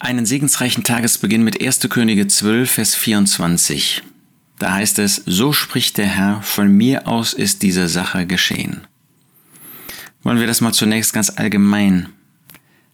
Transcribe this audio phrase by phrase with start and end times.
[0.00, 1.80] einen segensreichen Tagesbeginn mit 1.
[1.88, 4.02] Könige 12, Vers 24.
[4.58, 8.86] Da heißt es, so spricht der Herr, von mir aus ist diese Sache geschehen.
[10.22, 12.08] Wollen wir das mal zunächst ganz allgemein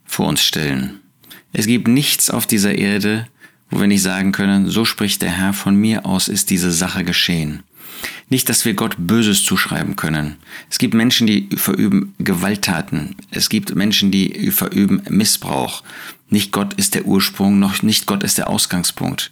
[0.05, 1.01] vor uns stellen.
[1.53, 3.27] Es gibt nichts auf dieser Erde,
[3.71, 7.05] wo wir nicht sagen können, so spricht der Herr, von mir aus ist diese Sache
[7.05, 7.63] geschehen.
[8.29, 10.37] Nicht, dass wir Gott Böses zuschreiben können.
[10.71, 13.17] Es gibt Menschen, die verüben Gewalttaten.
[13.31, 15.83] Es gibt Menschen, die verüben Missbrauch.
[16.31, 19.31] Nicht Gott ist der Ursprung, noch nicht Gott ist der Ausgangspunkt.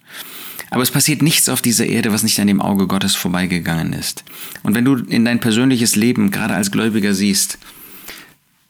[0.70, 4.24] Aber es passiert nichts auf dieser Erde, was nicht an dem Auge Gottes vorbeigegangen ist.
[4.62, 7.58] Und wenn du in dein persönliches Leben gerade als Gläubiger siehst,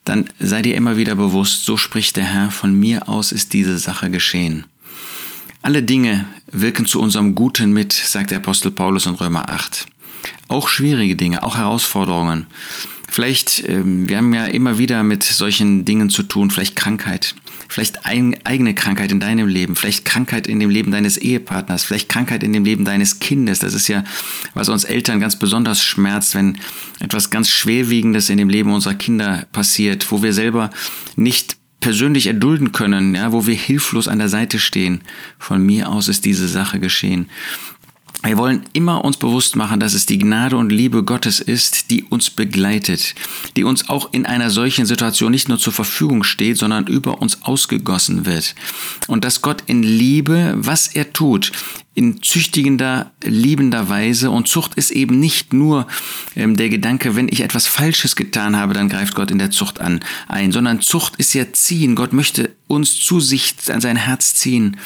[0.04, 3.78] dann sei dir immer wieder bewusst, so spricht der Herr, von mir aus ist diese
[3.78, 4.64] Sache geschehen.
[5.64, 9.86] Alle Dinge wirken zu unserem Guten mit, sagt der Apostel Paulus in Römer 8.
[10.48, 12.48] Auch schwierige Dinge, auch Herausforderungen.
[13.08, 17.36] Vielleicht, ähm, wir haben ja immer wieder mit solchen Dingen zu tun, vielleicht Krankheit,
[17.68, 22.42] vielleicht eigene Krankheit in deinem Leben, vielleicht Krankheit in dem Leben deines Ehepartners, vielleicht Krankheit
[22.42, 23.60] in dem Leben deines Kindes.
[23.60, 24.02] Das ist ja,
[24.54, 26.58] was uns Eltern ganz besonders schmerzt, wenn
[26.98, 30.70] etwas ganz Schwerwiegendes in dem Leben unserer Kinder passiert, wo wir selber
[31.14, 35.02] nicht persönlich erdulden können, ja, wo wir hilflos an der Seite stehen.
[35.38, 37.28] Von mir aus ist diese Sache geschehen.
[38.24, 42.04] Wir wollen immer uns bewusst machen, dass es die Gnade und Liebe Gottes ist, die
[42.04, 43.16] uns begleitet,
[43.56, 47.42] die uns auch in einer solchen Situation nicht nur zur Verfügung steht, sondern über uns
[47.42, 48.54] ausgegossen wird.
[49.08, 51.50] Und dass Gott in Liebe, was er tut,
[51.94, 54.30] in züchtigender, liebender Weise.
[54.30, 55.86] Und Zucht ist eben nicht nur
[56.36, 59.80] ähm, der Gedanke, wenn ich etwas Falsches getan habe, dann greift Gott in der Zucht
[59.80, 61.94] an ein, sondern Zucht ist ja ziehen.
[61.94, 64.78] Gott möchte uns zu sich an sein Herz ziehen.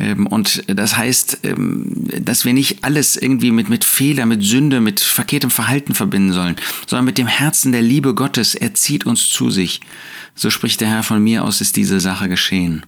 [0.00, 4.80] Ähm, und das heißt, ähm, dass wir nicht alles irgendwie mit, mit Fehler, mit Sünde,
[4.80, 6.56] mit verkehrtem Verhalten verbinden sollen,
[6.86, 8.54] sondern mit dem Herzen der Liebe Gottes.
[8.56, 9.80] Er zieht uns zu sich.
[10.34, 12.86] So spricht der Herr von mir aus, ist diese Sache geschehen.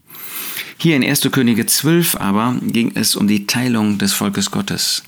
[0.82, 1.30] Hier in 1.
[1.30, 5.04] Könige 12 aber ging es um die Teilung des Volkes Gottes.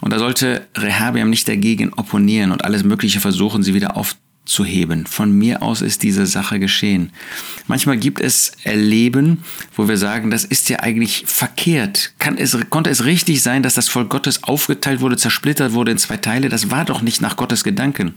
[0.00, 4.64] Und da sollte Rehabiam nicht dagegen opponieren und alles Mögliche versuchen, sie wieder aufzunehmen zu
[4.64, 5.06] heben.
[5.06, 7.10] Von mir aus ist diese Sache geschehen.
[7.66, 9.44] Manchmal gibt es Erleben,
[9.76, 12.12] wo wir sagen, das ist ja eigentlich verkehrt.
[12.18, 15.98] Kann es, konnte es richtig sein, dass das Volk Gottes aufgeteilt wurde, zersplittert wurde in
[15.98, 16.48] zwei Teile?
[16.48, 18.14] Das war doch nicht nach Gottes Gedanken.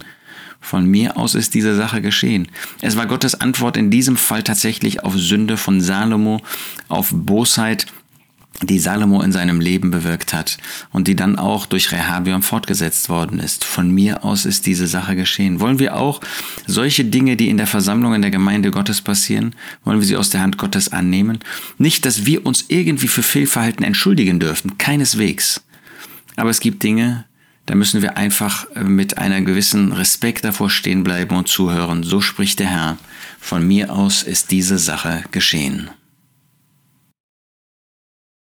[0.60, 2.48] Von mir aus ist diese Sache geschehen.
[2.82, 6.42] Es war Gottes Antwort in diesem Fall tatsächlich auf Sünde von Salomo,
[6.88, 7.86] auf Bosheit
[8.62, 10.58] die Salomo in seinem Leben bewirkt hat
[10.92, 13.64] und die dann auch durch Rehabiam fortgesetzt worden ist.
[13.66, 15.60] Von mir aus ist diese Sache geschehen.
[15.60, 16.22] Wollen wir auch
[16.66, 20.30] solche Dinge, die in der Versammlung in der Gemeinde Gottes passieren, wollen wir sie aus
[20.30, 21.40] der Hand Gottes annehmen?
[21.78, 25.62] Nicht, dass wir uns irgendwie für Fehlverhalten entschuldigen dürfen, keineswegs.
[26.38, 27.26] Aber es gibt Dinge,
[27.66, 32.04] da müssen wir einfach mit einer gewissen Respekt davor stehen bleiben und zuhören.
[32.04, 32.98] So spricht der Herr.
[33.40, 35.90] Von mir aus ist diese Sache geschehen.